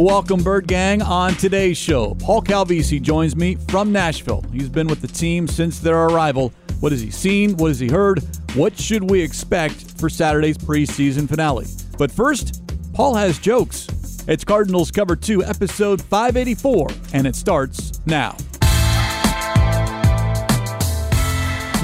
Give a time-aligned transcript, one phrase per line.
[0.00, 1.02] Welcome, Bird Gang.
[1.02, 4.42] On today's show, Paul Calvisi joins me from Nashville.
[4.50, 6.54] He's been with the team since their arrival.
[6.80, 7.54] What has he seen?
[7.58, 8.22] What has he heard?
[8.54, 11.66] What should we expect for Saturday's preseason finale?
[11.98, 12.62] But first,
[12.94, 13.88] Paul has jokes.
[14.26, 18.38] It's Cardinals Cover 2, episode 584, and it starts now.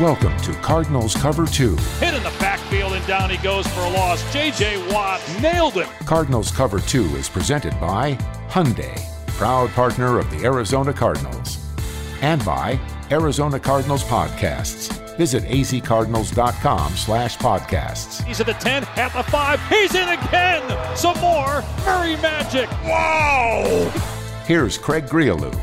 [0.01, 1.75] Welcome to Cardinals Cover 2.
[1.75, 4.31] Hit in the backfield and down he goes for a loss.
[4.31, 4.93] J.J.
[4.93, 5.89] Watt nailed him.
[6.05, 8.13] Cardinals Cover 2 is presented by
[8.51, 8.95] Hyundai,
[9.29, 11.65] proud partner of the Arizona Cardinals,
[12.21, 12.79] and by
[13.11, 14.93] Arizona Cardinals Podcasts.
[15.17, 18.23] Visit azcardinals.com slash podcasts.
[18.25, 19.69] He's at the 10, at the 5.
[19.71, 20.95] He's in again.
[20.95, 21.65] Some more.
[21.87, 22.71] Murray Magic.
[22.85, 23.91] Wow.
[24.45, 25.55] Here's Craig Grialou.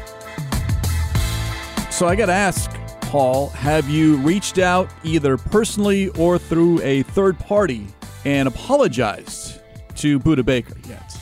[1.93, 2.71] So I got to ask,
[3.13, 7.85] Paul, have you reached out either personally or through a third party
[8.26, 9.59] and apologized
[9.98, 11.16] to Budda Baker yet?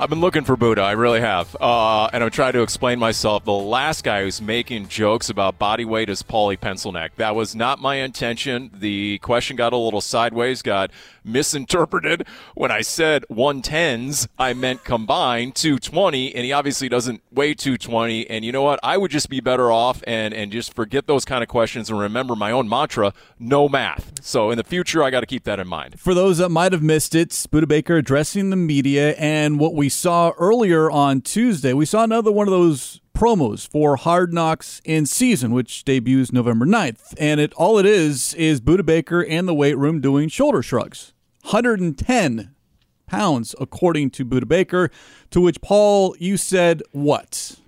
[0.00, 0.78] I've been looking for Budda.
[0.78, 1.54] I really have.
[1.60, 3.44] Uh, and I'm trying to explain myself.
[3.44, 7.10] The last guy who's making jokes about body weight is Paulie Pencilneck.
[7.16, 8.70] That was not my intention.
[8.72, 10.90] The question got a little sideways, got
[11.22, 12.26] misinterpreted.
[12.54, 18.30] When I said 110s, I meant combined 220, and he obviously doesn't weigh 220.
[18.30, 18.80] And you know what?
[18.82, 22.00] I would just be better off and, and just forget those kind of questions and
[22.00, 24.12] remember my own mantra no math.
[24.22, 26.00] So in the future, I got to keep that in mind.
[26.00, 29.89] For those that might have missed it, Budda Baker addressing the media, and what we
[29.90, 35.04] saw earlier on Tuesday, we saw another one of those promos for Hard Knocks in
[35.04, 37.14] season, which debuts November 9th.
[37.18, 41.12] And it all it is is Budda Baker and the weight room doing shoulder shrugs.
[41.42, 42.54] 110
[43.06, 44.90] pounds, according to Budda Baker,
[45.30, 47.59] to which Paul, you said what?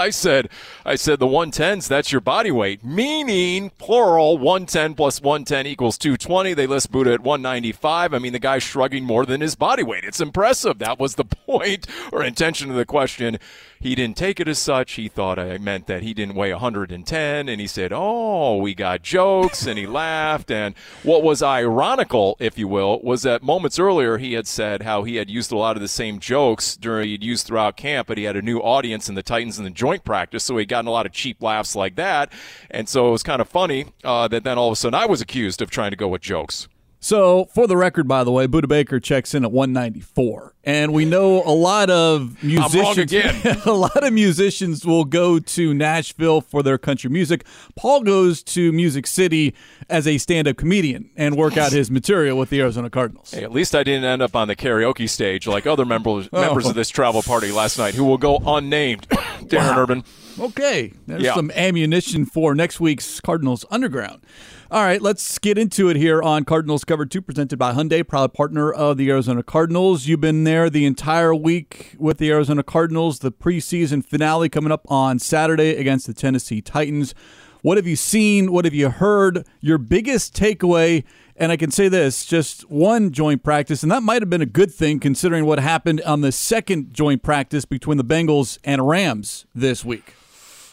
[0.00, 0.48] I said,
[0.84, 6.54] I said the 110s, that's your body weight, meaning plural 110 plus 110 equals 220.
[6.54, 8.14] They list Budda at 195.
[8.14, 10.04] I mean, the guy's shrugging more than his body weight.
[10.04, 10.78] It's impressive.
[10.78, 13.38] That was the point or intention of the question.
[13.82, 14.92] He didn't take it as such.
[14.92, 19.00] He thought I meant that he didn't weigh 110, and he said, "Oh, we got
[19.00, 20.50] jokes," and he laughed.
[20.50, 25.04] And what was ironical, if you will, was that moments earlier he had said how
[25.04, 28.18] he had used a lot of the same jokes during he'd used throughout camp, but
[28.18, 30.88] he had a new audience in the Titans and the joint practice, so he'd gotten
[30.88, 32.32] a lot of cheap laughs like that.
[32.70, 35.06] And so it was kind of funny uh, that then all of a sudden I
[35.06, 36.68] was accused of trying to go with jokes.
[37.02, 41.06] So, for the record, by the way, Budda Baker checks in at 194, and we
[41.06, 43.10] know a lot of musicians.
[43.66, 47.46] a lot of musicians will go to Nashville for their country music.
[47.74, 49.54] Paul goes to Music City
[49.88, 53.30] as a stand-up comedian and work out his material with the Arizona Cardinals.
[53.30, 56.40] Hey, at least I didn't end up on the karaoke stage like other members oh.
[56.42, 59.08] members of this travel party last night, who will go unnamed.
[59.40, 59.80] Darren wow.
[59.80, 60.04] Urban.
[60.38, 61.34] Okay, there's yeah.
[61.34, 64.22] some ammunition for next week's Cardinals Underground.
[64.70, 68.32] All right, let's get into it here on Cardinals Cover 2, presented by Hyundai, proud
[68.32, 70.06] partner of the Arizona Cardinals.
[70.06, 74.86] You've been there the entire week with the Arizona Cardinals, the preseason finale coming up
[74.88, 77.14] on Saturday against the Tennessee Titans.
[77.62, 78.52] What have you seen?
[78.52, 79.46] What have you heard?
[79.60, 81.04] Your biggest takeaway,
[81.36, 84.46] and I can say this just one joint practice, and that might have been a
[84.46, 89.46] good thing considering what happened on the second joint practice between the Bengals and Rams
[89.54, 90.14] this week.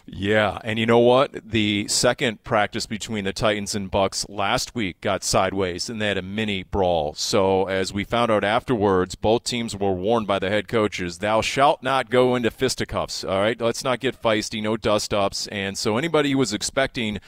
[0.10, 1.52] Yeah, and you know what?
[1.52, 6.18] The second practice between the Titans and Bucks last week got sideways, and they had
[6.18, 7.14] a mini brawl.
[7.14, 11.42] So, as we found out afterwards, both teams were warned by the head coaches: "Thou
[11.42, 15.46] shalt not go into fisticuffs." All right, let's not get feisty, no dust ups.
[15.48, 17.20] And so, anybody who was expecting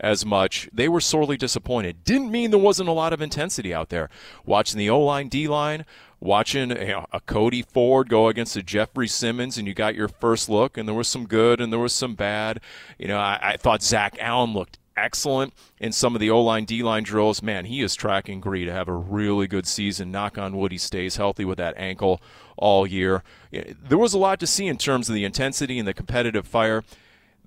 [0.00, 0.68] as much.
[0.72, 2.04] They were sorely disappointed.
[2.04, 4.08] Didn't mean there wasn't a lot of intensity out there.
[4.44, 5.84] Watching the O line, D line,
[6.20, 10.76] watching a Cody Ford go against a Jeffrey Simmons, and you got your first look,
[10.76, 12.60] and there was some good and there was some bad.
[12.98, 16.64] You know, I, I thought Zach Allen looked excellent in some of the O line,
[16.64, 17.42] D line drills.
[17.42, 20.10] Man, he is tracking Gree to have a really good season.
[20.10, 22.20] Knock on wood, he stays healthy with that ankle
[22.56, 23.22] all year.
[23.52, 26.82] There was a lot to see in terms of the intensity and the competitive fire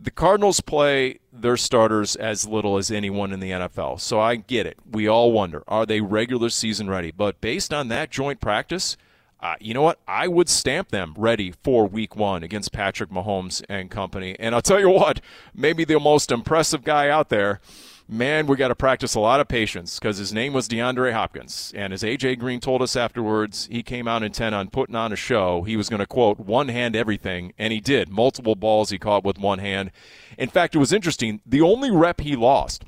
[0.04, 4.00] the Cardinals play their starters as little as anyone in the NFL.
[4.00, 4.78] So I get it.
[4.90, 7.12] We all wonder, are they regular season ready?
[7.12, 8.98] But based on that joint practice,
[9.40, 10.00] uh, you know what?
[10.08, 14.36] I would stamp them ready for week one against Patrick Mahomes and company.
[14.40, 15.22] And I'll tell you what,
[15.54, 17.60] maybe the most impressive guy out there
[18.12, 21.72] man, we got to practice a lot of patience because his name was DeAndre Hopkins.
[21.74, 22.36] And as A.J.
[22.36, 25.64] Green told us afterwards, he came out intent on putting on a show.
[25.64, 28.10] He was going to, quote, one hand everything, and he did.
[28.10, 29.92] Multiple balls he caught with one hand.
[30.38, 31.40] In fact, it was interesting.
[31.46, 32.84] The only rep he lost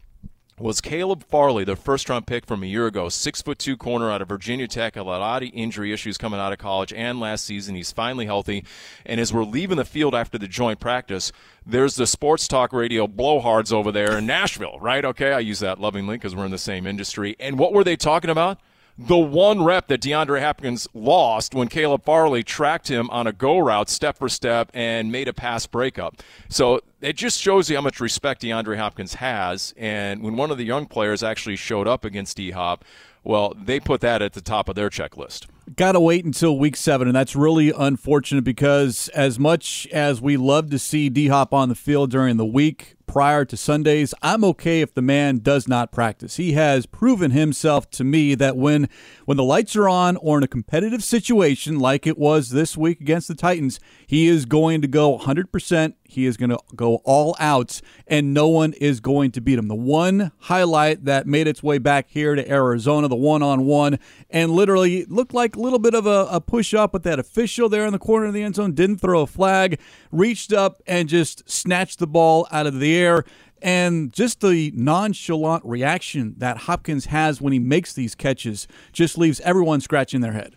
[0.60, 4.12] was Caleb Farley, the first round pick from a year ago, six foot two corner
[4.12, 7.46] out of Virginia Tech, a lot of injury issues coming out of college and last
[7.46, 7.76] season.
[7.76, 8.64] He's finally healthy.
[9.06, 11.32] And as we're leaving the field after the joint practice,
[11.66, 15.04] there's the sports talk radio blowhards over there in Nashville, right?
[15.04, 17.36] Okay, I use that lovingly because we're in the same industry.
[17.40, 18.60] And what were they talking about?
[18.98, 23.58] The one rep that DeAndre Hopkins lost when Caleb Farley tracked him on a go
[23.58, 26.22] route step for step and made a pass breakup.
[26.48, 29.74] So it just shows you how much respect DeAndre Hopkins has.
[29.78, 32.86] And when one of the young players actually showed up against D Hop,
[33.24, 35.48] well, they put that at the top of their checklist.
[35.78, 40.36] Got to wait until week seven, and that's really unfortunate because as much as we
[40.36, 44.44] love to see D Hop on the field during the week, prior to Sundays, I'm
[44.44, 46.38] okay if the man does not practice.
[46.38, 48.90] He has proven himself to me that when
[49.26, 53.00] when the lights are on or in a competitive situation like it was this week
[53.00, 55.94] against the Titans, he is going to go 100%.
[56.06, 59.68] He is going to go all out and no one is going to beat him.
[59.68, 64.00] The one highlight that made its way back here to Arizona, the one-on-one
[64.30, 67.70] and literally looked like a little bit of a, a push up, but that official
[67.70, 69.80] there in the corner of the end zone didn't throw a flag,
[70.12, 73.24] reached up and just snatched the ball out of the air.
[73.62, 79.40] And just the nonchalant reaction that Hopkins has when he makes these catches just leaves
[79.40, 80.54] everyone scratching their head.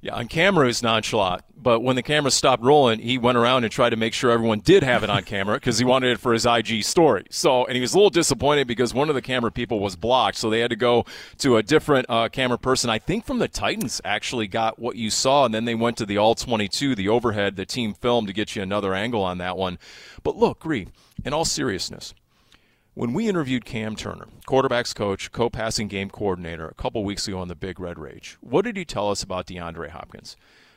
[0.00, 3.72] Yeah, on camera he's nonchalant, but when the camera stopped rolling, he went around and
[3.72, 6.32] tried to make sure everyone did have it on camera because he wanted it for
[6.32, 7.24] his IG story.
[7.30, 10.36] So, and he was a little disappointed because one of the camera people was blocked,
[10.36, 11.04] so they had to go
[11.38, 12.90] to a different uh, camera person.
[12.90, 16.06] I think from the Titans actually got what you saw, and then they went to
[16.06, 19.56] the All 22, the overhead, the team film to get you another angle on that
[19.56, 19.78] one.
[20.22, 20.88] But look, Gree,
[21.24, 22.14] in all seriousness.
[22.96, 27.38] When we interviewed Cam Turner, quarterbacks coach, co passing game coordinator, a couple weeks ago
[27.38, 30.34] on the Big Red Rage, what did he tell us about DeAndre Hopkins?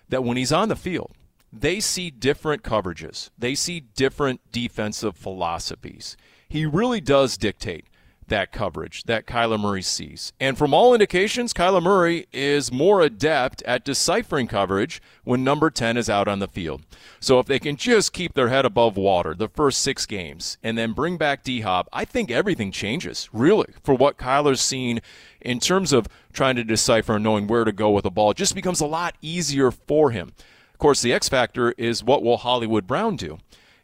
[0.10, 1.14] That when he's on the field,
[1.54, 6.18] they see different coverages, they see different defensive philosophies.
[6.50, 7.86] He really does dictate
[8.30, 10.34] that coverage that Kyler Murray sees.
[10.40, 15.98] And from all indications, Kyler Murray is more adept at deciphering coverage when number 10
[15.98, 16.84] is out on the field.
[17.20, 20.78] So if they can just keep their head above water the first six games and
[20.78, 25.02] then bring back D Hop, I think everything changes, really, for what Kyler's seen
[25.42, 28.32] in terms of trying to decipher and knowing where to go with the ball.
[28.32, 30.34] It just becomes a lot easier for him.
[30.74, 33.40] Of course, the X factor is what will Hollywood Brown do?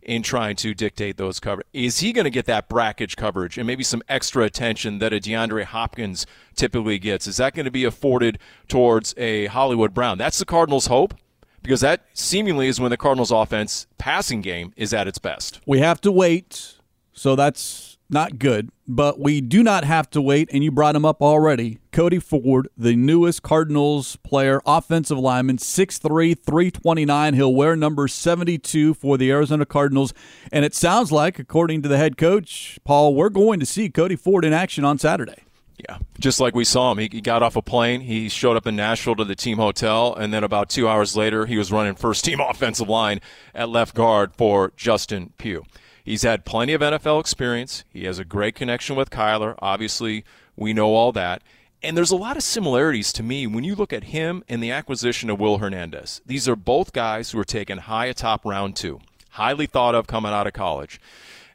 [0.05, 1.67] In trying to dictate those coverage.
[1.73, 5.17] Is he going to get that brackage coverage and maybe some extra attention that a
[5.17, 6.25] DeAndre Hopkins
[6.55, 7.27] typically gets?
[7.27, 10.17] Is that going to be afforded towards a Hollywood Brown?
[10.17, 11.15] That's the Cardinals' hope
[11.61, 15.59] because that seemingly is when the Cardinals' offense passing game is at its best.
[15.65, 16.75] We have to wait.
[17.11, 21.05] So that's not good, but we do not have to wait, and you brought him
[21.05, 21.79] up already.
[21.91, 27.33] Cody Ford, the newest Cardinals player, offensive lineman, 6'3, 329.
[27.33, 30.13] He'll wear number 72 for the Arizona Cardinals.
[30.51, 34.15] And it sounds like, according to the head coach, Paul, we're going to see Cody
[34.15, 35.43] Ford in action on Saturday.
[35.77, 36.99] Yeah, just like we saw him.
[36.99, 38.01] He, got off a plane.
[38.01, 41.45] He showed up in Nashville to the team hotel, and then about two hours later,
[41.45, 43.19] he was running first team offensive line
[43.53, 45.65] at left guard for Justin Pugh.
[46.05, 47.83] He's had plenty of NFL experience.
[47.89, 49.55] He has a great connection with Kyler.
[49.57, 50.23] Obviously,
[50.55, 51.41] we know all that.
[51.81, 54.71] And there's a lot of similarities to me when you look at him and the
[54.71, 56.21] acquisition of Will Hernandez.
[56.23, 58.99] These are both guys who were taken high atop round two,
[59.31, 61.01] highly thought of coming out of college.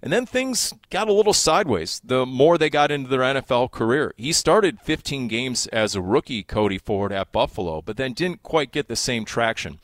[0.03, 4.15] And then things got a little sideways the more they got into their NFL career.
[4.17, 8.73] He started 15 games as a rookie, Cody Ford, at Buffalo, but then didn't quite
[8.73, 9.79] get the same traction.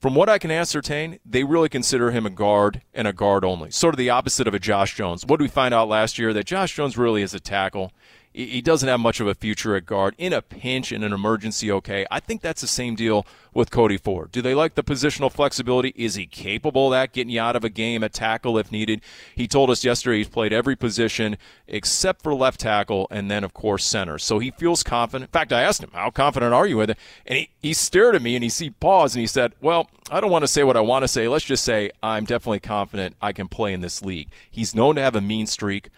[0.00, 3.72] From what I can ascertain, they really consider him a guard and a guard only.
[3.72, 5.26] Sort of the opposite of a Josh Jones.
[5.26, 6.32] What did we find out last year?
[6.32, 7.92] That Josh Jones really is a tackle
[8.32, 10.14] he doesn't have much of a future at guard.
[10.18, 12.06] In a pinch, in an emergency, okay.
[12.10, 14.30] I think that's the same deal with Cody Ford.
[14.30, 15.92] Do they like the positional flexibility?
[15.96, 19.00] Is he capable of that, getting you out of a game, a tackle if needed?
[19.34, 21.36] He told us yesterday he's played every position
[21.66, 24.18] except for left tackle and then, of course, center.
[24.18, 25.30] So he feels confident.
[25.30, 26.98] In fact, I asked him, How confident are you with it?
[27.26, 30.20] And he, he stared at me and he, he paused and he said, Well, I
[30.20, 31.28] don't want to say what I want to say.
[31.28, 34.28] Let's just say I'm definitely confident I can play in this league.
[34.50, 35.88] He's known to have a mean streak.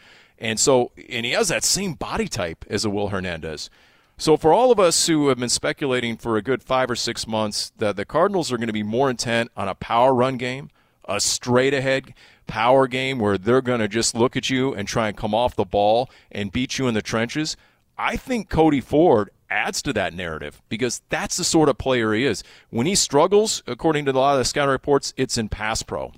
[0.40, 3.68] And so, and he has that same body type as a Will Hernandez.
[4.16, 7.26] So, for all of us who have been speculating for a good five or six
[7.26, 10.70] months that the Cardinals are going to be more intent on a power run game,
[11.06, 12.14] a straight ahead
[12.46, 15.56] power game where they're going to just look at you and try and come off
[15.56, 17.56] the ball and beat you in the trenches,
[17.96, 22.24] I think Cody Ford adds to that narrative because that's the sort of player he
[22.24, 22.42] is.
[22.70, 26.12] When he struggles, according to a lot of the scouting reports, it's in pass pro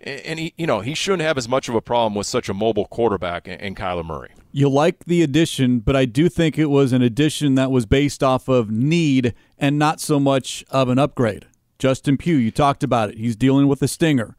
[0.00, 2.54] and he, you know, he shouldn't have as much of a problem with such a
[2.54, 4.30] mobile quarterback in, Kyler Murray.
[4.52, 8.22] You like the addition, but I do think it was an addition that was based
[8.22, 11.46] off of need and not so much of an upgrade.
[11.78, 13.18] Justin Pugh, you talked about it.
[13.18, 14.36] He's dealing with a stinger.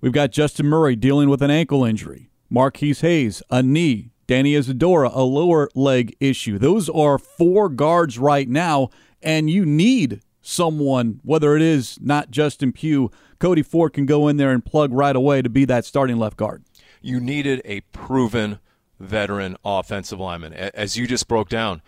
[0.00, 2.30] We've got Justin Murray dealing with an ankle injury.
[2.48, 4.10] Marquis Hayes, a knee.
[4.26, 6.56] Danny Isidora, a lower leg issue.
[6.56, 12.72] Those are four guards right now, and you need someone, whether it is not Justin
[12.72, 16.18] Pugh, Cody Ford can go in there and plug right away to be that starting
[16.18, 16.62] left guard.
[17.02, 18.58] You needed a proven
[18.98, 20.52] veteran offensive lineman.
[20.52, 21.80] As you just broke down,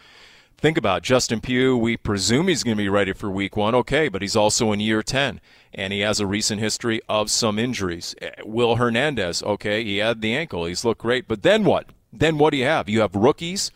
[0.56, 1.76] think about Justin Pugh.
[1.76, 3.74] We presume he's going to be ready for week one.
[3.74, 5.40] Okay, but he's also in year 10,
[5.74, 8.14] and he has a recent history of some injuries.
[8.22, 10.64] Eh, Will Hernandez, okay, he had the ankle.
[10.64, 11.28] He's looked great.
[11.28, 11.86] But then what?
[12.12, 12.88] Then what do you have?
[12.88, 13.70] You have rookies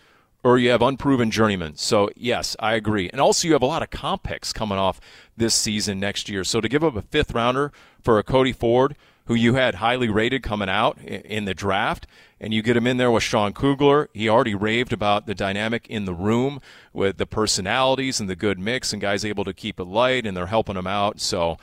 [0.46, 1.74] or you have unproven journeymen.
[1.74, 3.10] So, yes, I agree.
[3.10, 5.00] And also, you have a lot of comp picks coming off
[5.36, 6.44] this season next year.
[6.44, 10.08] So, to give up a fifth rounder for a Cody Ford, who you had highly
[10.08, 12.06] rated coming out in the draft,
[12.40, 14.08] and you get him in there with Sean Kugler.
[14.12, 16.60] He already raved about the dynamic in the room
[16.92, 20.36] with the personalities and the good mix, and guys able to keep it light, and
[20.36, 21.20] they're helping him out.
[21.20, 21.56] So,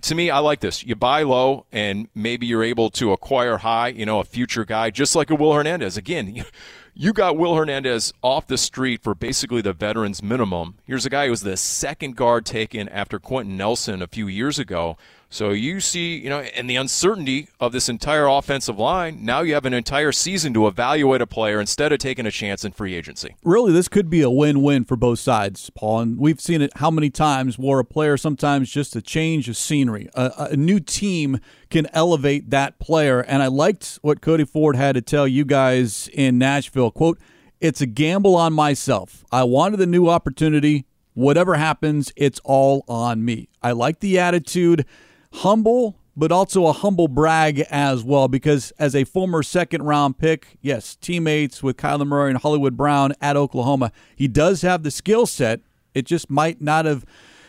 [0.00, 0.84] to me, I like this.
[0.84, 3.88] You buy low, and maybe you're able to acquire high.
[3.88, 5.96] You know, a future guy, just like a Will Hernandez.
[5.96, 6.44] Again.
[6.94, 10.74] You got Will Hernandez off the street for basically the veterans minimum.
[10.84, 14.58] Here's a guy who was the second guard taken after Quenton Nelson a few years
[14.58, 14.98] ago.
[15.30, 19.54] So you see, you know, and the uncertainty of this entire offensive line, now you
[19.54, 22.94] have an entire season to evaluate a player instead of taking a chance in free
[22.94, 23.36] agency.
[23.44, 26.00] Really, this could be a win-win for both sides, Paul.
[26.00, 29.56] And we've seen it how many times where a player sometimes just a change of
[29.56, 31.38] scenery, a, a new team
[31.70, 33.20] can elevate that player.
[33.20, 36.90] And I liked what Cody Ford had to tell you guys in Nashville.
[36.90, 37.18] Quote,
[37.60, 39.24] it's a gamble on myself.
[39.30, 40.86] I wanted the new opportunity.
[41.14, 43.48] Whatever happens, it's all on me.
[43.62, 44.86] I like the attitude
[45.34, 50.58] humble, but also a humble brag as well, because as a former second round pick,
[50.60, 55.26] yes, teammates with Kyler Murray and Hollywood Brown at Oklahoma, he does have the skill
[55.26, 55.60] set.
[55.94, 57.04] It just might not have.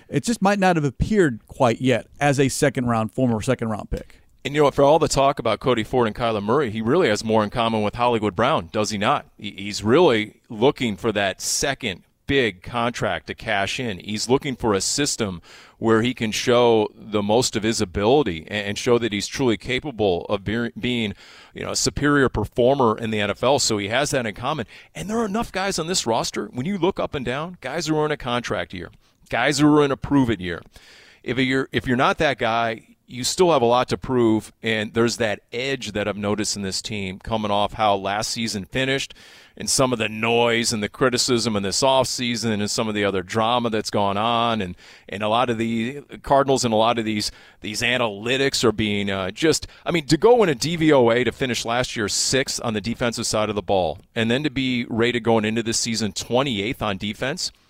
[0.10, 3.90] It just might not have appeared quite yet as a second round, former second round
[3.90, 4.22] pick.
[4.46, 7.08] And you know, for all the talk about Cody Ford and Kyler Murray, he really
[7.08, 9.26] has more in common with Hollywood Brown, does he not?
[9.38, 13.98] He's really looking for that second big contract to cash in.
[14.00, 15.42] He's looking for a system
[15.78, 20.26] where he can show the most of his ability and show that he's truly capable
[20.26, 21.14] of being,
[21.54, 23.60] you know, a superior performer in the NFL.
[23.60, 24.66] So he has that in common.
[24.96, 27.88] And there are enough guys on this roster when you look up and down, guys
[27.88, 28.92] who are in a contract year,
[29.30, 30.62] guys who are in a prove it year.
[31.22, 34.94] If you're if you're not that guy, you still have a lot to prove, and
[34.94, 39.14] there's that edge that I've noticed in this team coming off how last season finished
[39.56, 43.06] and some of the noise and the criticism in this offseason and some of the
[43.06, 44.62] other drama that's gone on.
[44.62, 44.76] And,
[45.08, 49.12] and a lot of the Cardinals and a lot of these these analytics are being
[49.12, 52.74] uh, just I mean to go in a DVOA to finish last year sixth on
[52.74, 56.14] the defensive side of the ball and then to be rated going into this season
[56.14, 57.52] 28th on defense–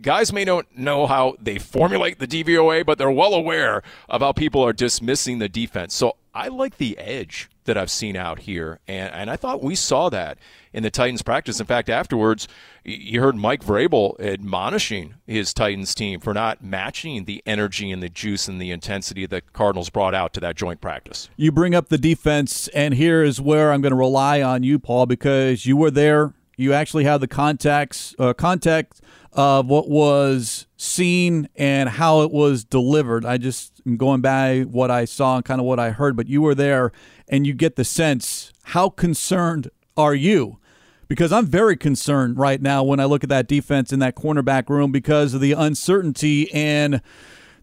[0.00, 4.32] guys may not know how they formulate the DVOA, but they're well aware of how
[4.32, 5.94] people are dismissing the defense.
[5.94, 9.74] So I like the edge that I've seen out here, and, and I thought we
[9.74, 10.38] saw that
[10.72, 11.60] in the Titans practice.
[11.60, 12.48] In fact, afterwards,
[12.84, 18.08] you heard Mike Vrabel admonishing his Titans team for not matching the energy and the
[18.08, 21.28] juice and the intensity that Cardinals brought out to that joint practice.
[21.36, 24.78] You bring up the defense, and here is where I'm going to rely on you,
[24.78, 26.32] Paul, because you were there.
[26.58, 29.00] You actually have the contacts, uh, contact
[29.32, 33.24] of what was seen and how it was delivered.
[33.24, 36.26] I just am going by what I saw and kind of what I heard, but
[36.26, 36.90] you were there
[37.28, 40.58] and you get the sense how concerned are you?
[41.06, 44.68] Because I'm very concerned right now when I look at that defense in that cornerback
[44.68, 47.00] room because of the uncertainty and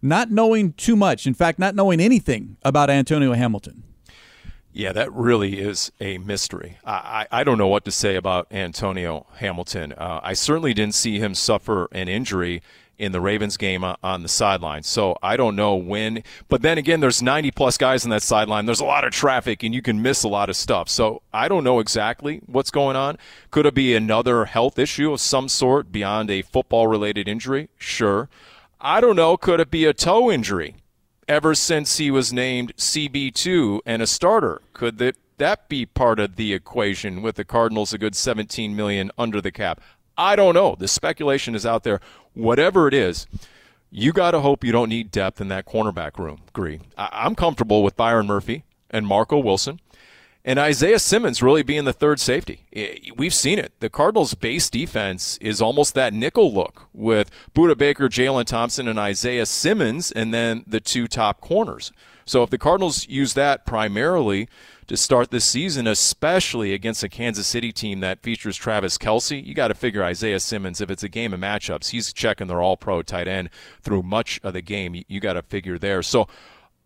[0.02, 1.28] not knowing too much.
[1.28, 3.84] In fact, not knowing anything about Antonio Hamilton.
[4.76, 6.80] Yeah, that really is a mystery.
[6.84, 9.94] I, I, I don't know what to say about Antonio Hamilton.
[9.94, 12.62] Uh, I certainly didn't see him suffer an injury
[12.98, 14.84] in the Ravens game on the sideline.
[14.84, 16.24] So I don't know when.
[16.50, 18.66] But then again, there's 90 plus guys on that sideline.
[18.66, 20.90] There's a lot of traffic, and you can miss a lot of stuff.
[20.90, 23.18] So I don't know exactly what's going on.
[23.52, 27.70] Could it be another health issue of some sort beyond a football related injury?
[27.78, 28.28] Sure.
[28.82, 29.38] I don't know.
[29.38, 30.76] Could it be a toe injury?
[31.28, 34.62] Ever since he was named CB2 and a starter.
[34.74, 39.12] Could that that be part of the equation with the Cardinals a good 17 million
[39.18, 39.82] under the cap?
[40.18, 40.76] I don't know.
[40.78, 42.00] The speculation is out there.
[42.34, 43.28] Whatever it is,
[43.92, 46.42] you got to hope you don't need depth in that cornerback room.
[46.50, 46.80] Agree.
[46.98, 49.80] I- am comfortable with Byron Murphy and Marco Wilson
[50.48, 52.62] and Isaiah Simmons really being the third safety.
[53.18, 53.74] We've seen it.
[53.80, 59.00] The Cardinals' base defense is almost that nickel look with Budda Baker, Jalen Thompson, and
[59.00, 61.92] Isaiah Simmons, and then the two top corners.
[62.26, 64.48] So if the Cardinals use that primarily
[64.86, 69.56] to start this season, especially against a Kansas City team that features Travis Kelce, you
[69.56, 72.78] got to figure Isaiah Simmons, if it's a game of matchups, he's checking their all
[72.78, 73.50] pro tight end
[73.82, 75.04] through much of the game.
[75.08, 76.04] You got to figure there.
[76.04, 76.28] So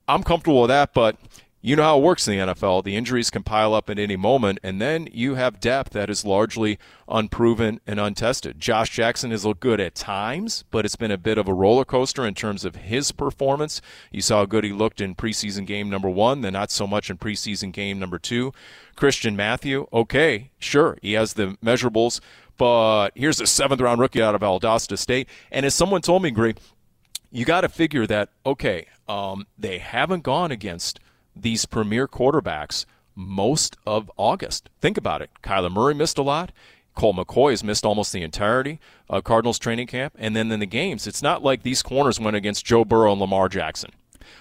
[0.07, 1.17] I'm comfortable with that, but
[1.61, 2.85] you know how it works in the NFL.
[2.85, 6.23] The injuries can pile up at any moment, and then you have depth that is
[6.23, 8.59] largely unproven and untested.
[8.59, 11.83] Josh Jackson has looked good at times, but it's been a bit of a roller
[11.83, 13.81] coaster in terms of his performance.
[14.09, 17.09] You saw how good he looked in preseason game number one, then not so much
[17.09, 18.53] in preseason game number two.
[18.95, 22.21] Christian Matthew, okay, sure, he has the measurables,
[22.57, 25.27] but here's a seventh round rookie out of Valdosta State.
[25.51, 26.57] And as someone told me, Greg,
[27.31, 30.99] you got to figure that, okay, um, they haven't gone against
[31.41, 34.69] these premier quarterbacks most of August.
[34.81, 35.29] Think about it.
[35.43, 36.51] Kyler Murray missed a lot.
[36.95, 38.79] Colt McCoy has missed almost the entirety
[39.09, 40.13] of Cardinals training camp.
[40.17, 43.21] And then in the games, it's not like these corners went against Joe Burrow and
[43.21, 43.91] Lamar Jackson.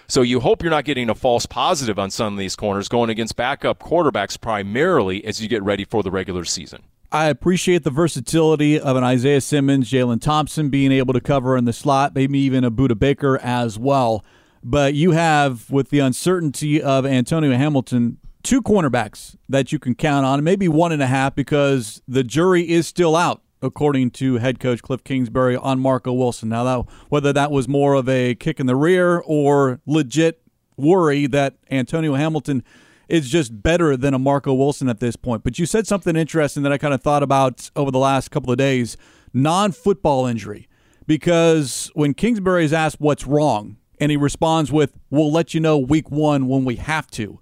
[0.07, 3.11] So you hope you're not getting a false positive on some of these corners going
[3.11, 6.83] against backup quarterbacks primarily as you get ready for the regular season.
[7.11, 11.65] I appreciate the versatility of an Isaiah Simmons, Jalen Thompson being able to cover in
[11.65, 14.25] the slot, maybe even a Budda Baker as well.
[14.63, 20.27] But you have, with the uncertainty of Antonio Hamilton, two cornerbacks that you can count
[20.27, 24.61] on, maybe one and a half because the jury is still out, according to head
[24.61, 26.49] coach Cliff Kingsbury on Marco Wilson.
[26.49, 30.43] Now, that, whether that was more of a kick in the rear or legit
[30.77, 32.63] worry that Antonio Hamilton
[33.09, 35.43] is just better than a Marco Wilson at this point.
[35.43, 38.53] But you said something interesting that I kind of thought about over the last couple
[38.53, 38.97] of days
[39.33, 40.69] non football injury.
[41.07, 45.79] Because when Kingsbury is asked what's wrong, and he responds with, We'll let you know
[45.79, 47.41] week one when we have to.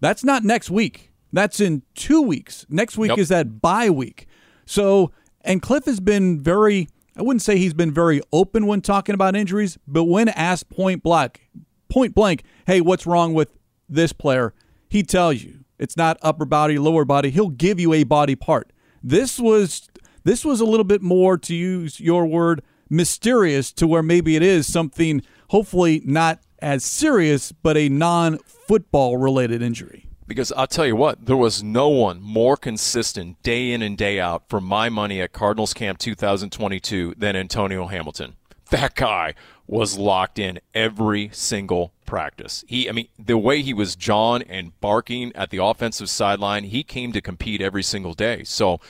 [0.00, 1.12] That's not next week.
[1.32, 2.64] That's in two weeks.
[2.68, 4.26] Next week is that bye week.
[4.64, 5.12] So,
[5.42, 9.36] and Cliff has been very, I wouldn't say he's been very open when talking about
[9.36, 11.48] injuries, but when asked point blank,
[11.88, 14.54] point blank, hey, what's wrong with this player?
[14.88, 17.30] He tells you it's not upper body, lower body.
[17.30, 18.72] He'll give you a body part.
[19.02, 19.88] This was
[20.24, 24.42] this was a little bit more, to use your word, mysterious to where maybe it
[24.42, 30.06] is something hopefully not as serious, but a non football related injury.
[30.26, 34.20] Because I'll tell you what, there was no one more consistent day in and day
[34.20, 38.36] out for my money at Cardinals Camp 2022 than Antonio Hamilton.
[38.70, 39.34] That guy
[39.66, 42.64] was locked in every single practice.
[42.66, 46.82] He, I mean, the way he was jawing and barking at the offensive sideline, he
[46.82, 48.44] came to compete every single day.
[48.44, 48.80] So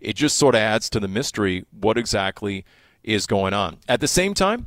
[0.00, 2.64] it just sort of adds to the mystery what exactly
[3.02, 3.78] is going on.
[3.88, 4.66] At the same time,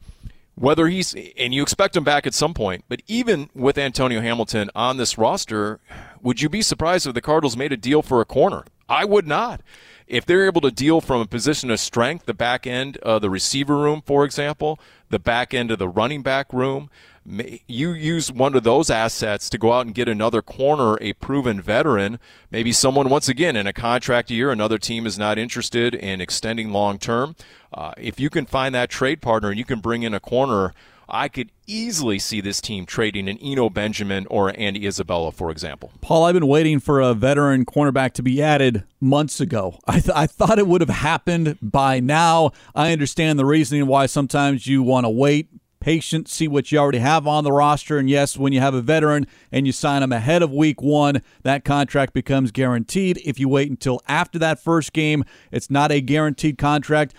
[0.59, 4.69] whether he's and you expect him back at some point, but even with Antonio Hamilton
[4.75, 5.79] on this roster,
[6.21, 8.65] would you be surprised if the Cardinals made a deal for a corner?
[8.89, 9.61] I would not.
[10.07, 13.29] If they're able to deal from a position of strength, the back end of the
[13.29, 14.79] receiver room, for example,
[15.09, 16.89] the back end of the running back room,
[17.25, 21.61] you use one of those assets to go out and get another corner, a proven
[21.61, 22.19] veteran,
[22.51, 26.71] maybe someone once again in a contract year, another team is not interested in extending
[26.71, 27.35] long term.
[27.73, 30.73] Uh, if you can find that trade partner and you can bring in a corner,
[31.11, 35.91] I could easily see this team trading an Eno Benjamin or Andy Isabella, for example.
[36.01, 39.79] Paul, I've been waiting for a veteran cornerback to be added months ago.
[39.87, 42.51] I, th- I thought it would have happened by now.
[42.75, 45.49] I understand the reasoning why sometimes you want to wait
[45.89, 47.97] patient, see what you already have on the roster.
[47.97, 51.23] And yes, when you have a veteran and you sign them ahead of week one,
[51.41, 53.19] that contract becomes guaranteed.
[53.25, 57.15] If you wait until after that first game, it's not a guaranteed contract.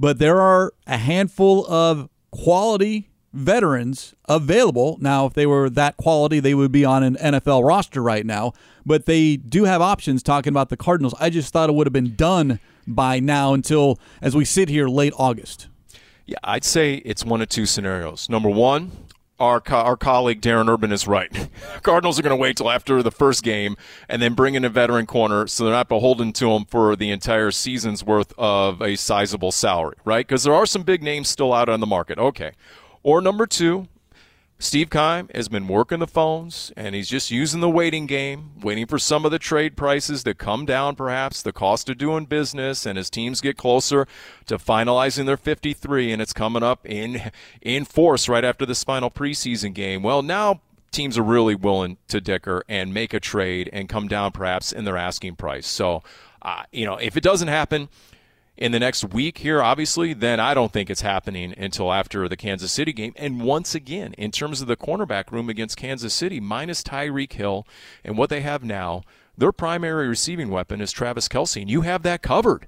[0.00, 4.96] But there are a handful of quality veterans available.
[5.02, 8.54] Now, if they were that quality, they would be on an NFL roster right now.
[8.86, 11.14] But they do have options talking about the Cardinals.
[11.20, 14.88] I just thought it would have been done by now until as we sit here
[14.88, 15.68] late August.
[16.26, 18.28] Yeah, I'd say it's one of two scenarios.
[18.30, 18.92] Number one,
[19.38, 21.50] our co- our colleague Darren Urban is right.
[21.82, 23.76] Cardinals are going to wait till after the first game
[24.08, 27.10] and then bring in a veteran corner, so they're not beholden to him for the
[27.10, 30.26] entire season's worth of a sizable salary, right?
[30.26, 32.18] Because there are some big names still out on the market.
[32.18, 32.52] Okay.
[33.02, 33.88] Or number two,
[34.64, 38.86] Steve Keim has been working the phones and he's just using the waiting game, waiting
[38.86, 42.86] for some of the trade prices to come down, perhaps the cost of doing business,
[42.86, 44.08] and as teams get closer
[44.46, 49.10] to finalizing their 53, and it's coming up in in force right after this final
[49.10, 50.02] preseason game.
[50.02, 54.32] Well, now teams are really willing to dicker and make a trade and come down
[54.32, 55.66] perhaps in their asking price.
[55.66, 56.02] So,
[56.40, 57.90] uh, you know, if it doesn't happen,
[58.56, 62.36] in the next week here, obviously, then I don't think it's happening until after the
[62.36, 63.12] Kansas City game.
[63.16, 67.66] And once again, in terms of the cornerback room against Kansas City, minus Tyreek Hill
[68.04, 69.02] and what they have now,
[69.36, 72.66] their primary receiving weapon is Travis Kelce, and you have that covered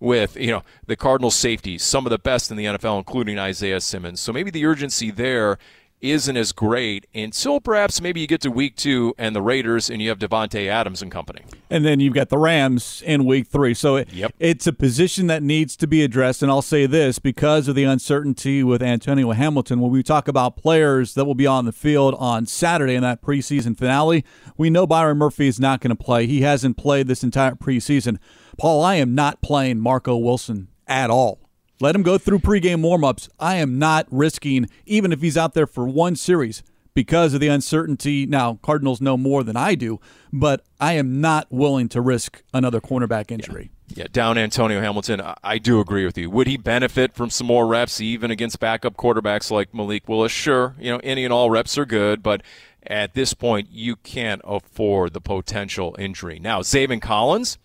[0.00, 3.80] with you know the Cardinals safeties, some of the best in the NFL, including Isaiah
[3.80, 4.20] Simmons.
[4.20, 5.58] So maybe the urgency there
[6.00, 10.00] isn't as great until perhaps maybe you get to week two and the Raiders and
[10.00, 11.42] you have Davante Adams and company.
[11.70, 13.74] And then you've got the Rams in week three.
[13.74, 14.32] So it, yep.
[14.38, 16.42] it's a position that needs to be addressed.
[16.42, 20.56] And I'll say this because of the uncertainty with Antonio Hamilton, when we talk about
[20.56, 24.24] players that will be on the field on Saturday in that preseason finale,
[24.56, 26.26] we know Byron Murphy is not going to play.
[26.26, 28.18] He hasn't played this entire preseason.
[28.56, 31.47] Paul, I am not playing Marco Wilson at all.
[31.80, 33.28] Let him go through pregame warmups.
[33.38, 37.46] I am not risking, even if he's out there for one series, because of the
[37.46, 38.26] uncertainty.
[38.26, 40.00] Now, Cardinals know more than I do,
[40.32, 43.70] but I am not willing to risk another cornerback injury.
[43.86, 46.28] Yeah, yeah down Antonio Hamilton, I do agree with you.
[46.30, 50.32] Would he benefit from some more reps, even against backup quarterbacks like Malik Willis?
[50.32, 52.42] Sure, you know, any and all reps are good, but
[52.82, 56.40] at this point, you can't afford the potential injury.
[56.40, 57.58] Now, Zaven Collins,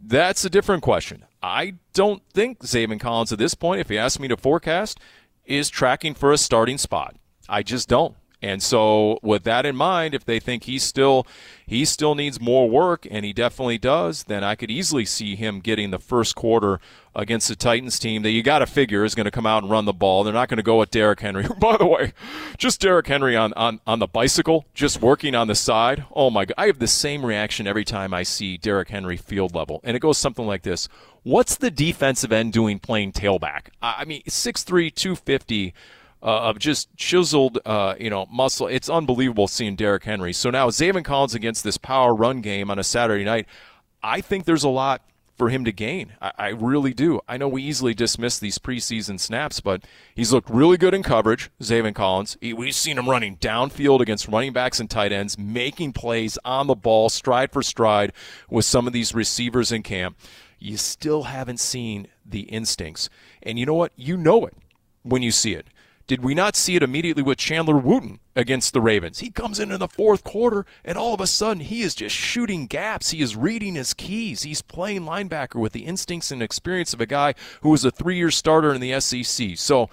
[0.00, 1.24] that's a different question.
[1.46, 4.98] I don't think Zaven Collins at this point, if he asked me to forecast,
[5.44, 7.14] is tracking for a starting spot.
[7.48, 8.16] I just don't.
[8.42, 11.26] And so, with that in mind, if they think he still
[11.66, 15.60] he still needs more work, and he definitely does, then I could easily see him
[15.60, 16.78] getting the first quarter
[17.16, 19.72] against the Titans team that you got to figure is going to come out and
[19.72, 20.22] run the ball.
[20.22, 21.46] They're not going to go with Derrick Henry.
[21.60, 22.12] By the way,
[22.58, 26.04] just Derrick Henry on, on, on the bicycle, just working on the side.
[26.14, 26.54] Oh my God.
[26.58, 29.80] I have the same reaction every time I see Derrick Henry field level.
[29.82, 30.88] And it goes something like this
[31.22, 33.70] What's the defensive end doing playing tailback?
[33.82, 35.74] I mean, 6'3, 250.
[36.22, 38.66] Uh, of just chiseled, uh, you know, muscle.
[38.66, 40.32] It's unbelievable seeing Derrick Henry.
[40.32, 43.46] So now Zaven Collins against this power run game on a Saturday night.
[44.02, 45.02] I think there's a lot
[45.36, 46.14] for him to gain.
[46.20, 47.20] I, I, really do.
[47.28, 51.50] I know we easily dismiss these preseason snaps, but he's looked really good in coverage,
[51.60, 52.38] Zaven Collins.
[52.40, 56.66] He, we've seen him running downfield against running backs and tight ends, making plays on
[56.66, 58.12] the ball, stride for stride,
[58.48, 60.18] with some of these receivers in camp.
[60.58, 63.10] You still haven't seen the instincts.
[63.42, 63.92] And you know what?
[63.96, 64.54] You know it
[65.02, 65.66] when you see it.
[66.06, 69.18] Did we not see it immediately with Chandler Wooten against the Ravens?
[69.18, 72.14] He comes in in the fourth quarter, and all of a sudden he is just
[72.14, 73.10] shooting gaps.
[73.10, 74.42] He is reading his keys.
[74.42, 78.30] He's playing linebacker with the instincts and experience of a guy who was a three-year
[78.30, 79.56] starter in the SEC.
[79.56, 79.90] So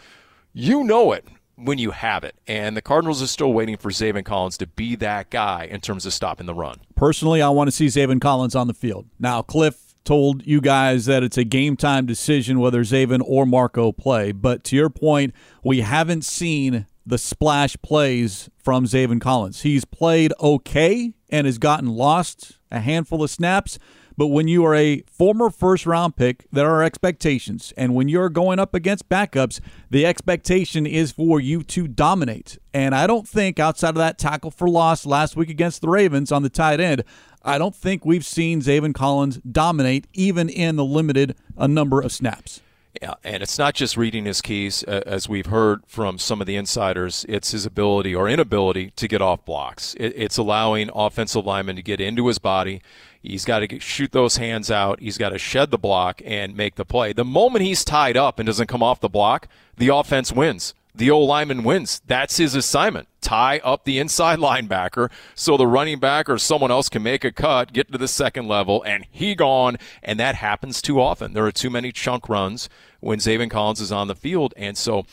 [0.53, 2.35] you know it when you have it.
[2.47, 6.05] And the Cardinals are still waiting for Zaven Collins to be that guy in terms
[6.05, 6.79] of stopping the run.
[6.95, 9.07] Personally, I want to see Zaven Collins on the field.
[9.19, 13.91] Now, Cliff told you guys that it's a game time decision whether Zaven or Marco
[13.91, 14.31] play.
[14.31, 19.61] But to your point, we haven't seen the splash plays from Zaven Collins.
[19.61, 23.77] He's played okay and has gotten lost a handful of snaps.
[24.15, 27.73] But when you are a former first round pick, there are expectations.
[27.75, 32.59] And when you're going up against backups, the expectation is for you to dominate.
[32.73, 36.31] And I don't think outside of that tackle for loss last week against the Ravens
[36.31, 37.03] on the tight end,
[37.43, 42.11] I don't think we've seen Zaven Collins dominate even in the limited a number of
[42.11, 42.61] snaps.
[43.01, 46.47] Yeah, and it's not just reading his keys, uh, as we've heard from some of
[46.47, 47.25] the insiders.
[47.27, 49.95] It's his ability or inability to get off blocks.
[49.95, 52.81] It, it's allowing offensive linemen to get into his body.
[53.21, 54.99] He's got to get, shoot those hands out.
[54.99, 57.13] He's got to shed the block and make the play.
[57.13, 61.09] The moment he's tied up and doesn't come off the block, the offense wins the
[61.09, 62.01] old lineman wins.
[62.05, 63.07] That's his assignment.
[63.21, 67.31] Tie up the inside linebacker so the running back or someone else can make a
[67.31, 69.77] cut, get to the second level, and he gone.
[70.03, 71.33] And that happens too often.
[71.33, 74.53] There are too many chunk runs when Zaven Collins is on the field.
[74.55, 75.05] And so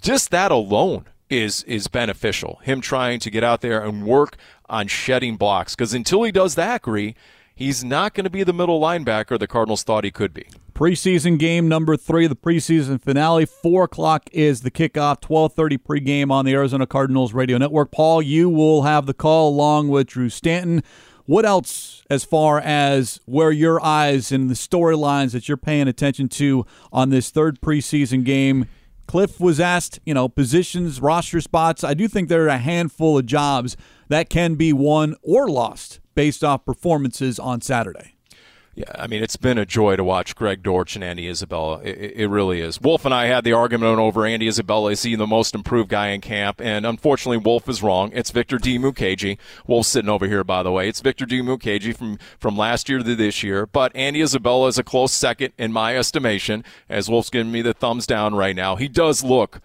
[0.00, 2.60] just that alone is is beneficial.
[2.62, 4.36] Him trying to get out there and work
[4.68, 5.74] on shedding blocks.
[5.74, 7.14] Because until he does that, Gree,
[7.54, 10.46] he's not going to be the middle linebacker the Cardinals thought he could be.
[10.74, 13.46] Preseason game number three, the preseason finale.
[13.46, 15.20] Four o'clock is the kickoff.
[15.20, 17.92] Twelve thirty pregame on the Arizona Cardinals radio network.
[17.92, 20.82] Paul, you will have the call along with Drew Stanton.
[21.26, 26.28] What else, as far as where your eyes and the storylines that you're paying attention
[26.30, 28.66] to on this third preseason game?
[29.06, 31.84] Cliff was asked, you know, positions, roster spots.
[31.84, 33.76] I do think there are a handful of jobs
[34.08, 38.13] that can be won or lost based off performances on Saturday.
[38.76, 41.80] Yeah, I mean, it's been a joy to watch Greg Dortch and Andy Isabella.
[41.84, 42.80] It, it, really is.
[42.80, 44.90] Wolf and I had the argument over Andy Isabella.
[44.90, 46.60] Is he the most improved guy in camp?
[46.60, 48.10] And unfortunately, Wolf is wrong.
[48.12, 49.38] It's Victor Dimukeje.
[49.68, 50.88] Wolf's sitting over here, by the way.
[50.88, 53.64] It's Victor Dimukeje from, from last year to this year.
[53.64, 57.74] But Andy Isabella is a close second in my estimation, as Wolf's giving me the
[57.74, 58.74] thumbs down right now.
[58.74, 59.60] He does look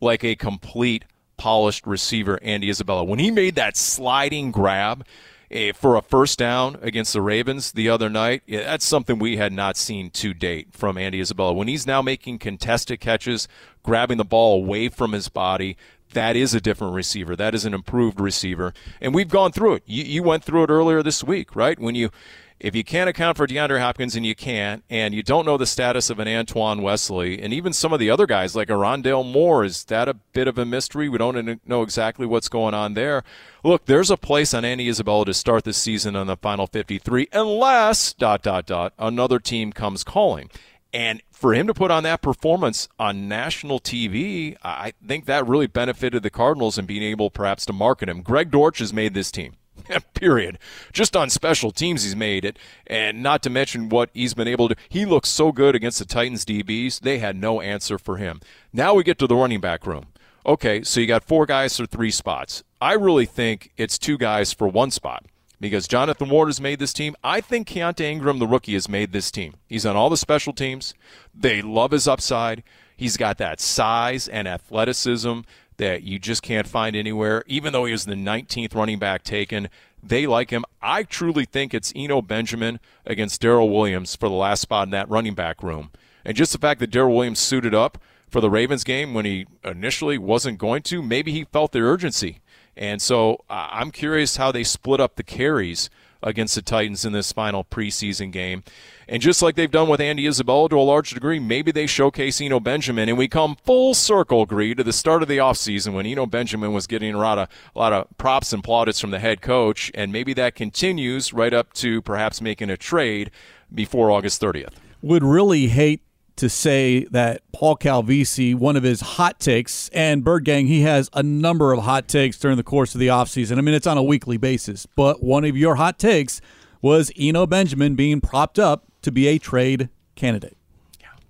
[0.00, 1.04] like a complete
[1.36, 3.02] polished receiver, Andy Isabella.
[3.02, 5.04] When he made that sliding grab,
[5.50, 8.42] Eh, for a first down against the Ravens the other night.
[8.48, 11.52] That's something we had not seen to date from Andy Isabella.
[11.52, 13.46] When he's now making contested catches,
[13.84, 15.76] grabbing the ball away from his body,
[16.12, 17.36] that is a different receiver.
[17.36, 18.74] That is an improved receiver.
[19.00, 19.82] And we've gone through it.
[19.86, 21.78] You, you went through it earlier this week, right?
[21.78, 22.10] When you
[22.58, 25.66] if you can't account for DeAndre Hopkins and you can't, and you don't know the
[25.66, 29.30] status of an Antoine Wesley, and even some of the other guys like a Rondale
[29.30, 31.08] Moore, is that a bit of a mystery?
[31.08, 33.24] We don't know exactly what's going on there.
[33.62, 37.28] Look, there's a place on Andy Isabella to start the season on the final 53,
[37.32, 40.50] unless dot dot dot another team comes calling.
[40.92, 45.66] And for him to put on that performance on national TV, I think that really
[45.66, 48.22] benefited the Cardinals in being able perhaps to market him.
[48.22, 49.56] Greg Dortch has made this team.
[50.14, 50.58] period.
[50.92, 54.68] Just on special teams, he's made it, and not to mention what he's been able
[54.68, 54.76] to.
[54.88, 58.40] He looks so good against the Titans DBs; they had no answer for him.
[58.72, 60.06] Now we get to the running back room.
[60.44, 62.62] Okay, so you got four guys for three spots.
[62.80, 65.24] I really think it's two guys for one spot
[65.60, 67.16] because Jonathan Ward has made this team.
[67.24, 69.54] I think Keaontay Ingram, the rookie, has made this team.
[69.66, 70.94] He's on all the special teams.
[71.34, 72.62] They love his upside.
[72.96, 75.40] He's got that size and athleticism
[75.78, 77.44] that you just can't find anywhere.
[77.46, 79.68] Even though he was the 19th running back taken,
[80.02, 80.64] they like him.
[80.80, 85.08] I truly think it's Eno Benjamin against Darrel Williams for the last spot in that
[85.08, 85.90] running back room.
[86.24, 89.46] And just the fact that Darrel Williams suited up for the Ravens game when he
[89.64, 92.40] initially wasn't going to, maybe he felt the urgency.
[92.76, 95.88] And so I'm curious how they split up the carries
[96.22, 98.62] against the Titans in this final preseason game.
[99.08, 102.40] And just like they've done with Andy Isabella to a large degree, maybe they showcase
[102.40, 103.08] Eno Benjamin.
[103.08, 106.72] And we come full circle, Gree, to the start of the offseason when Eno Benjamin
[106.72, 109.92] was getting a lot, of, a lot of props and plaudits from the head coach.
[109.94, 113.30] And maybe that continues right up to perhaps making a trade
[113.72, 114.74] before August 30th.
[115.02, 116.00] Would really hate
[116.36, 121.08] to say that Paul Calvisi, one of his hot takes, and Bird Gang, he has
[121.12, 123.58] a number of hot takes during the course of the offseason.
[123.58, 126.40] I mean, it's on a weekly basis, but one of your hot takes
[126.82, 130.55] was Eno Benjamin being propped up to be a trade candidate.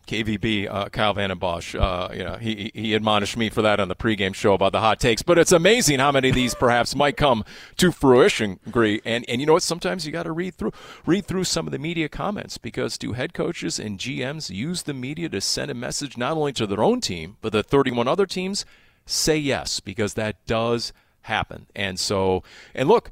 [0.07, 3.89] KVB, uh, Kyle Vanden Bosch, uh, you know, he, he admonished me for that on
[3.89, 5.23] the pregame show about the hot takes.
[5.23, 7.45] But it's amazing how many of these perhaps might come
[7.77, 9.01] to fruition, Gree.
[9.05, 9.63] And and you know what?
[9.63, 10.73] Sometimes you got to read through
[11.05, 14.95] read through some of the media comments because do head coaches and GMs use the
[14.95, 18.27] media to send a message not only to their own team but the 31 other
[18.27, 18.65] teams?
[19.07, 20.93] Say yes because that does
[21.23, 21.67] happen.
[21.75, 22.43] And so,
[22.75, 23.11] and look.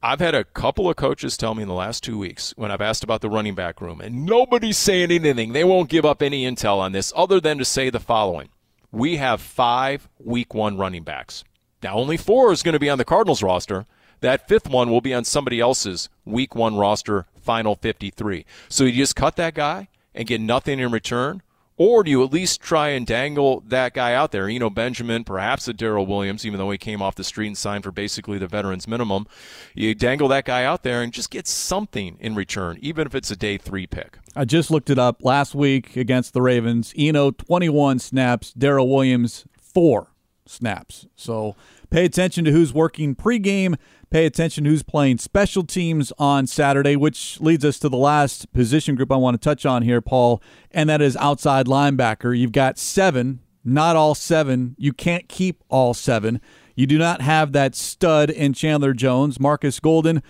[0.00, 2.80] I've had a couple of coaches tell me in the last two weeks when I've
[2.80, 5.52] asked about the running back room, and nobody's saying anything.
[5.52, 8.48] They won't give up any intel on this other than to say the following
[8.92, 11.42] We have five week one running backs.
[11.82, 13.86] Now, only four is going to be on the Cardinals roster.
[14.20, 18.44] That fifth one will be on somebody else's week one roster, final 53.
[18.68, 21.42] So you just cut that guy and get nothing in return?
[21.78, 24.48] Or do you at least try and dangle that guy out there?
[24.48, 27.56] You know, Benjamin, perhaps a Darrel Williams, even though he came off the street and
[27.56, 29.28] signed for basically the veterans minimum.
[29.74, 33.30] You dangle that guy out there and just get something in return, even if it's
[33.30, 34.18] a day three pick.
[34.34, 36.92] I just looked it up last week against the Ravens.
[36.98, 38.52] Eno, 21 snaps.
[38.52, 40.12] Darrel Williams, four
[40.46, 41.06] snaps.
[41.14, 41.54] So
[41.90, 43.76] pay attention to who's working pregame
[44.10, 48.94] pay attention who's playing special teams on Saturday, which leads us to the last position
[48.94, 52.36] group I want to touch on here, Paul, and that is outside linebacker.
[52.36, 54.74] You've got seven, not all seven.
[54.78, 56.40] You can't keep all seven.
[56.74, 59.40] You do not have that stud in Chandler Jones.
[59.40, 60.22] Marcus Golden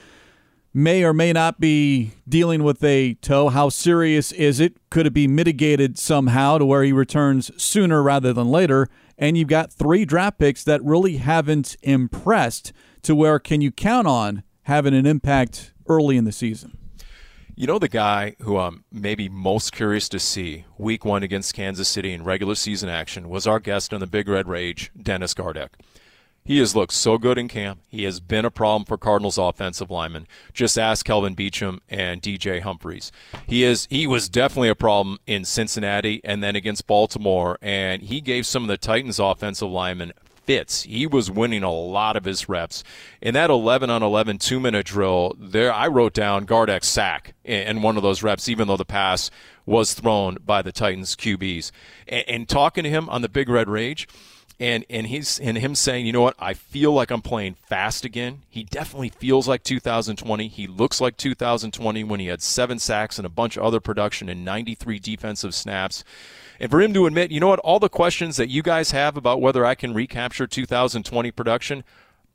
[0.74, 3.48] may or may not be dealing with a toe.
[3.48, 4.76] How serious is it?
[4.90, 8.88] Could it be mitigated somehow to where he returns sooner rather than later?
[9.16, 14.06] And you've got three draft picks that really haven't impressed to where can you count
[14.06, 16.76] on having an impact early in the season?
[17.54, 21.88] You know the guy who I'm maybe most curious to see week one against Kansas
[21.88, 25.70] City in regular season action was our guest on the Big Red Rage, Dennis Gardeck.
[26.48, 27.80] He has looked so good in camp.
[27.88, 30.26] He has been a problem for Cardinals offensive linemen.
[30.54, 33.12] Just ask Kelvin Beachum and DJ Humphries.
[33.46, 38.22] He is he was definitely a problem in Cincinnati and then against Baltimore, and he
[38.22, 40.12] gave some of the Titans offensive linemen
[40.48, 40.84] fits.
[40.84, 42.82] He was winning a lot of his reps.
[43.20, 47.82] In that 11 on 11 two minute drill, there I wrote down Gardeck sack in
[47.82, 49.30] one of those reps, even though the pass
[49.66, 51.70] was thrown by the Titans QBs.
[52.08, 54.08] And, and talking to him on the Big Red Rage,
[54.58, 58.06] and and he's and him saying, you know what, I feel like I'm playing fast
[58.06, 58.40] again.
[58.48, 60.48] He definitely feels like 2020.
[60.48, 64.30] He looks like 2020 when he had seven sacks and a bunch of other production
[64.30, 66.04] and 93 defensive snaps.
[66.60, 69.16] And for him to admit, you know what, all the questions that you guys have
[69.16, 71.84] about whether I can recapture 2020 production,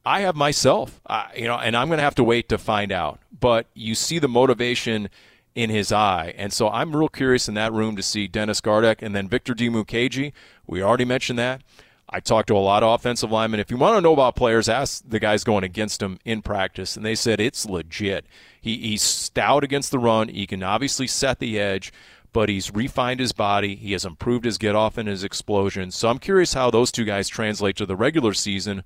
[0.05, 1.01] I have myself.
[1.35, 3.19] You know, and I'm going to have to wait to find out.
[3.37, 5.09] But you see the motivation
[5.55, 6.33] in his eye.
[6.37, 9.53] And so I'm real curious in that room to see Dennis Gardeck and then Victor
[9.53, 10.33] Dimukeje.
[10.65, 11.61] We already mentioned that.
[12.09, 13.59] I talked to a lot of offensive linemen.
[13.59, 16.95] If you want to know about players, ask the guys going against him in practice,
[16.95, 18.25] and they said it's legit.
[18.61, 20.27] He, he's stout against the run.
[20.27, 21.91] He can obviously set the edge,
[22.33, 23.75] but he's refined his body.
[23.75, 25.91] He has improved his get off and his explosion.
[25.91, 28.83] So I'm curious how those two guys translate to the regular season,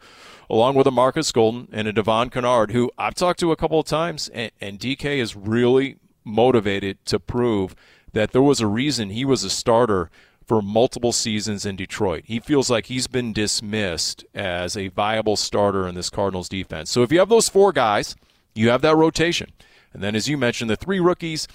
[0.49, 3.79] along with a Marcus Golden and a Devon Kennard, who I've talked to a couple
[3.79, 7.73] of times, and, and DK is really motivated to prove
[8.13, 10.11] that there was a reason he was a starter
[10.45, 12.23] for multiple seasons in Detroit.
[12.25, 16.89] He feels like he's been dismissed as a viable starter in this Cardinals defense.
[16.89, 18.15] So if you have those four guys,
[18.55, 19.51] you have that rotation.
[19.93, 21.47] And then, as you mentioned, the three rookies,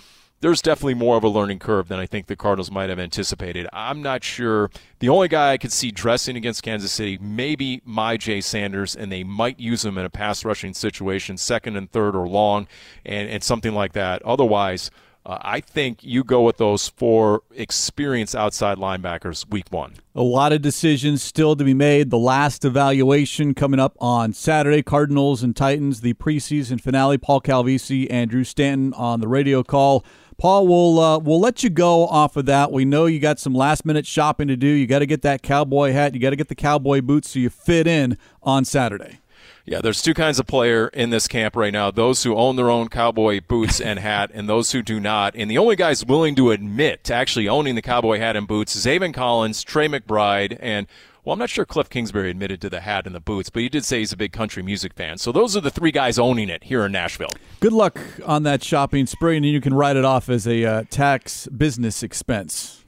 [0.43, 3.69] there's definitely more of a learning curve than I think the Cardinals might have anticipated.
[3.73, 4.71] I'm not sure.
[4.99, 9.23] The only guy I could see dressing against Kansas City, maybe Myjai Sanders, and they
[9.23, 12.67] might use him in a pass rushing situation, second and third or long,
[13.07, 14.21] and, and something like that.
[14.23, 14.91] Otherwise,
[15.25, 19.95] uh, I think you go with those four experienced outside linebackers week one.
[20.17, 22.11] A lot of decisions still to be made.
[22.11, 27.19] The last evaluation coming up on Saturday Cardinals and Titans, the preseason finale.
[27.19, 30.05] Paul Calvisi and Drew Stanton on the radio call.
[30.43, 32.73] Paul, we'll, uh, we'll let you go off of that.
[32.73, 34.67] We know you got some last minute shopping to do.
[34.67, 37.39] You got to get that cowboy hat, you got to get the cowboy boots so
[37.39, 39.21] you fit in on Saturday.
[39.65, 42.71] Yeah, there's two kinds of player in this camp right now those who own their
[42.71, 45.37] own cowboy boots and hat, and those who do not.
[45.37, 48.75] And the only guys willing to admit to actually owning the cowboy hat and boots
[48.75, 50.89] is Zaven Collins, Trey McBride, and
[51.25, 53.69] well, I'm not sure Cliff Kingsbury admitted to the hat and the boots, but he
[53.69, 55.19] did say he's a big country music fan.
[55.19, 57.31] So those are the three guys owning it here in Nashville.
[57.61, 60.85] Good luck on that shopping spree, and you can write it off as a uh,
[60.91, 62.82] tax business expense.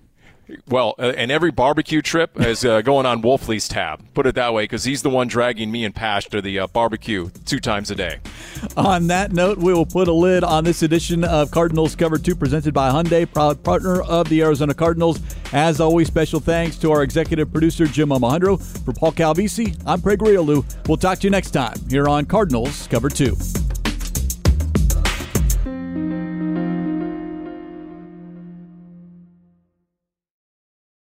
[0.68, 4.02] Well, uh, and every barbecue trip is uh, going on Wolfley's tab.
[4.14, 6.66] Put it that way, because he's the one dragging me and Pash to the uh,
[6.66, 8.18] barbecue two times a day.
[8.76, 12.34] On that note, we will put a lid on this edition of Cardinals Cover 2
[12.34, 15.20] presented by Hyundai, proud partner of the Arizona Cardinals.
[15.52, 18.60] As always, special thanks to our executive producer, Jim Omahundro.
[18.84, 20.64] For Paul Calvisi, I'm Craig Grialou.
[20.88, 23.63] We'll talk to you next time here on Cardinals Cover 2.